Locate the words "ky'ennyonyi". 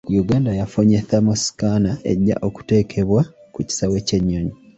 4.07-4.53